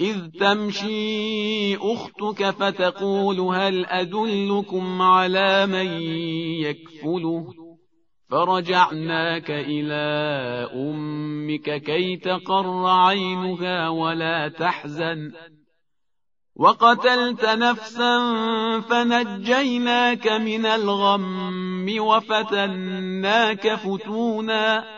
إذ 0.00 0.16
تمشي 0.40 1.76
أختك 1.76 2.50
فتقول 2.50 3.40
هل 3.40 3.86
أدلكم 3.86 5.02
على 5.02 5.66
من 5.66 6.02
يكفله؟ 6.62 7.46
فرجعناك 8.30 9.50
إلى 9.50 9.94
أمك 10.74 11.82
كي 11.82 12.16
تقر 12.16 12.86
عينها 12.86 13.88
ولا 13.88 14.48
تحزن. 14.48 15.32
وقتلت 16.56 17.44
نفسا 17.44 18.18
فنجيناك 18.80 20.28
من 20.28 20.66
الغم 20.66 21.86
وفتناك 21.98 23.74
فتونا. 23.74 24.97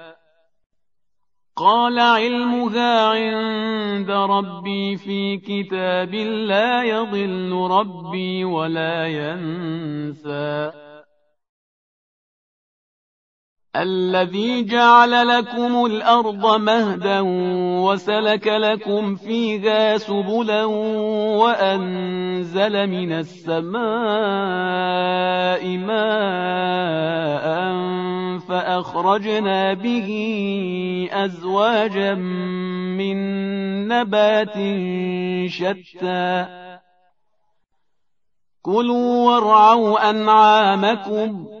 قال 1.61 1.99
علمها 1.99 3.07
عند 3.07 4.11
ربي 4.11 4.97
في 4.97 5.37
كتاب 5.37 6.13
لا 6.49 6.83
يضل 6.83 7.67
ربي 7.71 8.45
ولا 8.45 9.07
ينسى. 9.07 10.71
الذي 13.75 14.63
جعل 14.63 15.27
لكم 15.27 15.85
الأرض 15.85 16.59
مهدا 16.61 17.19
وسلك 17.81 18.47
لكم 18.47 19.15
فيها 19.15 19.97
سبلا 19.97 20.65
وأنزل 21.39 22.87
من 22.87 23.11
السماء 23.11 23.77
ماء 25.77 27.51
فأخرجنا 28.39 29.73
به 29.73 30.09
أزواجا 31.11 32.13
من 32.13 33.17
نبات 33.87 34.57
شتى. 35.47 36.45
كلوا 38.61 39.31
وارعوا 39.31 40.09
أنعامكم. 40.09 41.60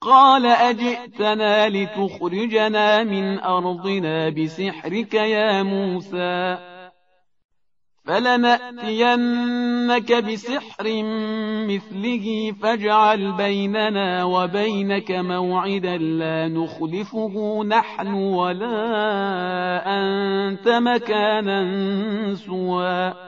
قال 0.00 0.46
أجئتنا 0.46 1.68
لتخرجنا 1.68 3.04
من 3.04 3.40
أرضنا 3.40 4.28
بسحرك 4.28 5.14
يا 5.14 5.62
موسى 5.62 6.58
فلنأتينك 8.04 9.32
بسحر 10.12 11.02
مثله 11.68 12.52
فاجعل 12.62 13.32
بيننا 13.32 14.24
وبينك 14.24 15.10
موعدا 15.10 15.96
لا 15.96 16.48
نخلفه 16.48 17.64
نحن 17.64 18.14
ولا 18.14 18.76
أنت 19.86 20.68
مكانا 20.68 22.34
سوى 22.34 23.27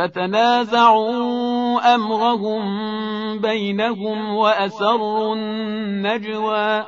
فتنازعوا 0.00 1.94
أمرهم 1.94 2.62
بينهم 3.38 4.34
وأسروا 4.34 5.34
النجوى. 5.34 6.84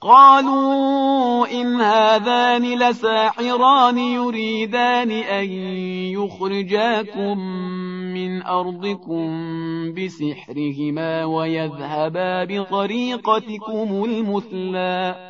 قالوا 0.00 1.46
إن 1.60 1.80
هذان 1.80 2.78
لساحران 2.78 3.98
يريدان 3.98 5.10
أن 5.10 5.44
يخرجاكم 6.14 7.38
من 8.14 8.42
أرضكم 8.42 9.28
بسحرهما 9.94 11.24
ويذهبا 11.24 12.44
بطريقتكم 12.44 14.04
المثلى. 14.04 15.29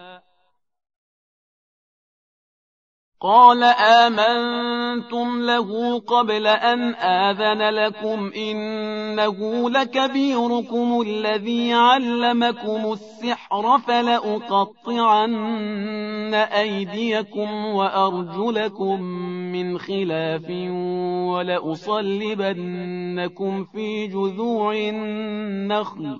قال 3.23 3.63
آمنتم 3.63 5.41
له 5.41 5.99
قبل 5.99 6.47
أن 6.47 6.95
آذن 6.95 7.69
لكم 7.69 8.31
إنه 8.35 9.69
لكبيركم 9.69 11.01
الذي 11.01 11.73
علمكم 11.73 12.93
السحر 12.93 13.79
فلأقطعن 13.87 15.33
أيديكم 16.33 17.65
وأرجلكم 17.65 19.01
من 19.51 19.77
خلاف 19.79 20.49
ولأصلبنكم 21.31 22.53
في 23.63 24.07
جذوع 24.07 24.73
النخل 24.73 26.19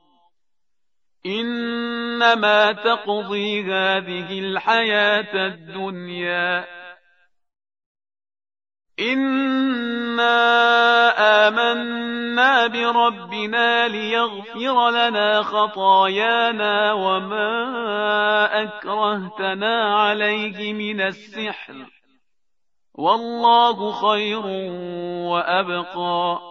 إنما 1.25 2.71
تقضي 2.71 3.63
هذه 3.63 4.39
الحياة 4.39 5.47
الدنيا. 5.47 6.65
إنا 8.99 10.27
آمنا 11.47 12.67
بربنا 12.67 13.87
ليغفر 13.87 14.89
لنا 14.89 15.41
خطايانا 15.41 16.93
وما 16.93 18.63
أكرهتنا 18.63 19.95
عليه 19.95 20.73
من 20.73 21.01
السحر. 21.01 21.85
والله 22.93 23.91
خير 23.91 24.45
وأبقى. 25.31 26.50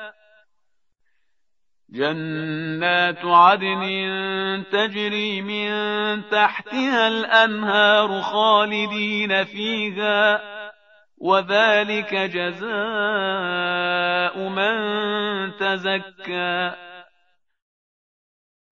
جنات 1.91 3.25
عدن 3.25 3.83
تجري 4.71 5.41
من 5.41 5.71
تحتها 6.29 7.07
الأنهار 7.07 8.21
خالدين 8.21 9.43
فيها 9.43 10.41
وذلك 11.17 12.15
جزاء 12.15 12.69
من 14.49 14.75
تزكى. 15.59 16.71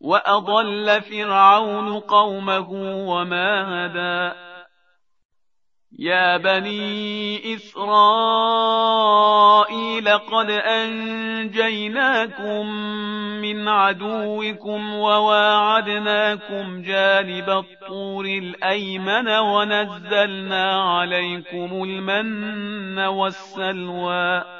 وأضل 0.00 1.02
فرعون 1.02 2.00
قومه 2.00 2.70
وما 3.06 3.86
هدى. 3.86 4.50
يا 5.98 6.36
بني 6.36 7.54
إسرائيل 7.54 8.88
قد 10.18 10.50
أنجيناكم 10.50 11.46
من 13.40 13.68
عدوكم 13.68 14.94
وواعدناكم 14.94 16.82
جانب 16.82 17.50
الطور 17.50 18.24
الأيمن 18.24 19.28
ونزلنا 19.28 20.82
عليكم 20.82 21.82
المن 21.82 22.98
والسلوى 22.98 24.59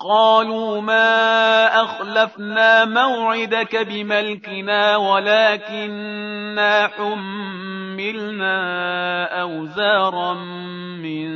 قالوا 0.00 0.80
ما 0.80 1.66
أخلفنا 1.84 2.84
موعدك 2.84 3.76
بملكنا 3.76 4.96
ولكننا 4.96 6.88
حملنا 6.88 8.60
أوزارا 9.42 10.34
من 11.02 11.30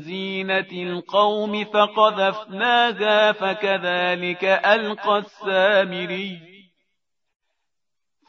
زينة 0.00 0.72
القوم 0.72 1.64
فقذفناها 1.64 3.32
فكذلك 3.32 4.44
ألقى 4.44 5.18
السامري. 5.18 6.49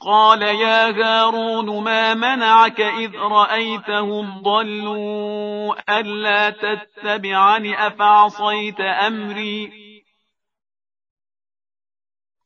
قال 0.00 0.42
يا 0.42 0.90
هارون 0.90 1.84
ما 1.84 2.14
منعك 2.14 2.80
إذ 2.80 3.16
رأيتهم 3.16 4.42
ضلوا 4.42 5.74
ألا 6.00 6.50
تتبعن 6.50 7.66
أفعصيت 7.66 8.80
أمري 8.80 9.83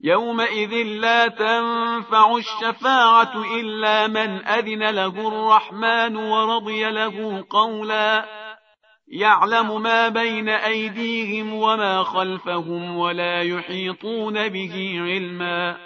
يومئذ 0.00 0.72
لا 0.86 1.28
تنفع 1.28 2.36
الشفاعة 2.36 3.44
إلا 3.60 4.06
من 4.06 4.46
أذن 4.46 4.90
له 4.90 5.28
الرحمن 5.28 6.16
ورضي 6.16 6.90
له 6.90 7.46
قولا 7.50 8.28
يعلم 9.08 9.82
ما 9.82 10.08
بين 10.08 10.48
أيديهم 10.48 11.54
وما 11.54 12.02
خلفهم 12.02 12.96
ولا 12.96 13.42
يحيطون 13.42 14.48
به 14.48 14.96
علما 15.00 15.78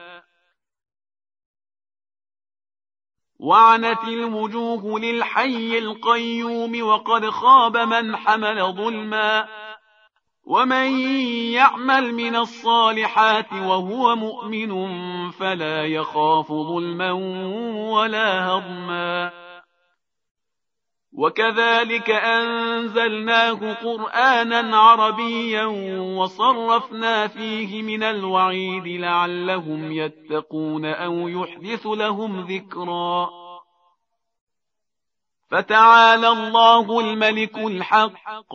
وعنت 3.40 4.04
الوجوه 4.04 5.00
للحي 5.00 5.78
القيوم 5.78 6.82
وقد 6.82 7.30
خاب 7.30 7.76
من 7.76 8.16
حمل 8.16 8.72
ظلما 8.72 9.48
ومن 10.44 11.00
يعمل 11.52 12.14
من 12.14 12.36
الصالحات 12.36 13.52
وهو 13.52 14.16
مؤمن 14.16 14.72
فلا 15.30 15.86
يخاف 15.86 16.52
ظلما 16.52 17.12
ولا 17.92 18.46
هضما 18.46 19.32
وكذلك 21.12 22.10
أنزلناه 22.10 23.74
قرآنا 23.74 24.76
عربيا 24.76 25.64
وصرفنا 26.18 27.28
فيه 27.28 27.82
من 27.82 28.02
الوعيد 28.02 28.86
لعلهم 28.86 29.92
يتقون 29.92 30.84
أو 30.84 31.28
يحدث 31.28 31.86
لهم 31.86 32.40
ذكرا 32.40 33.30
فتعالى 35.50 36.28
الله 36.28 37.00
الملك 37.00 37.58
الحق 37.58 38.54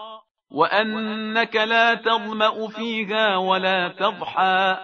وأنك 0.51 1.55
لا 1.55 1.93
تظمأ 1.93 2.67
فيها 2.67 3.37
ولا 3.37 3.87
تضحى 3.87 4.77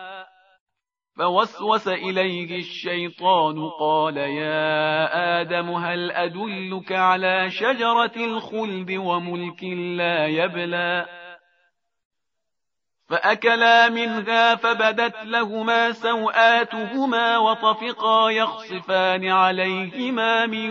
فوسوس 1.17 1.87
إليه 1.87 2.59
الشيطان 2.59 3.69
قال 3.79 4.17
يا 4.17 5.41
آدم 5.41 5.69
هل 5.69 6.11
أدلك 6.11 6.91
على 6.91 7.49
شجرة 7.49 8.11
الخلد 8.17 8.91
وملك 8.91 9.63
لا 9.97 10.27
يبلى 10.27 11.05
فأكلا 13.09 13.89
منها 13.89 14.55
فبدت 14.55 15.15
لهما 15.23 15.91
سوآتهما 15.91 17.37
وطفقا 17.37 18.29
يخصفان 18.29 19.27
عليهما 19.27 20.45
من 20.45 20.69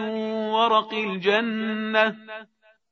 ورق 0.49 0.93
الجنة 0.93 2.17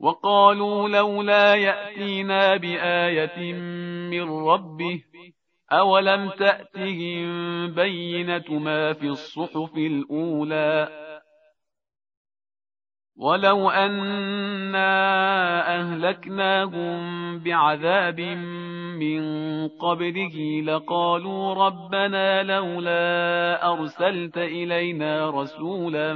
وقالوا 0.00 0.88
لولا 0.88 1.54
يأتينا 1.54 2.56
بآية 2.56 3.52
من 4.10 4.30
ربه 4.30 5.02
أولم 5.72 6.30
تأتهم 6.30 7.26
بينة 7.74 8.58
ما 8.58 8.92
في 8.92 9.06
الصحف 9.06 9.76
الأولى 9.76 10.88
ولو 13.16 13.70
أنا 13.70 14.90
أهلكناهم 15.80 17.38
بعذاب 17.38 18.20
من 18.98 19.20
قبله 19.68 20.62
لقالوا 20.64 21.54
ربنا 21.54 22.42
لولا 22.42 23.72
أرسلت 23.72 24.38
إلينا 24.38 25.30
رسولا 25.30 26.14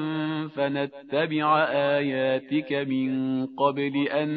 فنتبع 0.49 1.65
آياتك 1.69 2.73
من 2.73 3.47
قبل 3.47 4.09
أن 4.09 4.29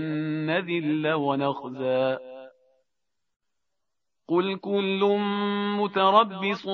نذل 0.46 1.14
ونخزى. 1.14 2.18
قل 4.28 4.56
كل 4.58 5.18
متربص 5.80 6.68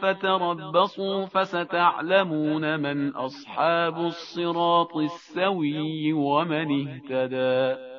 فتربصوا 0.00 1.24
فستعلمون 1.24 2.80
من 2.80 3.10
أصحاب 3.10 3.96
الصراط 3.96 4.96
السوي 4.96 6.12
ومن 6.12 6.88
اهتدى. 6.88 7.93